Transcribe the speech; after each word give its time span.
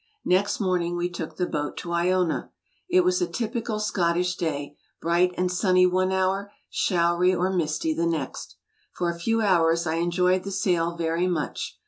Next 0.25 0.59
morning 0.59 0.97
we 0.97 1.09
took 1.11 1.37
the 1.37 1.45
boat 1.45 1.77
to 1.77 1.91
lona. 1.91 2.49
It 2.89 3.03
was 3.03 3.21
a 3.21 3.27
typical, 3.27 3.79
Scottish 3.79 4.35
day, 4.35 4.75
bright 4.99 5.31
and 5.37 5.51
sunny 5.51 5.85
one 5.85 6.11
hour, 6.11 6.51
showery 6.71 7.35
or 7.35 7.51
misty 7.51 7.93
the 7.93 8.07
next. 8.07 8.55
For 8.93 9.11
a 9.11 9.19
few 9.19 9.41
hours 9.43 9.85
I 9.85 9.97
enjoyed 9.97 10.41
the 10.41 10.49
sail 10.49 10.95
very 10.95 11.27
much. 11.27 11.77